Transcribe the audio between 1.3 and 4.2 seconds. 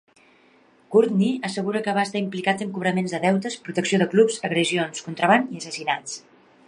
assegura que va estar implicat en cobraments de deutes, protecció de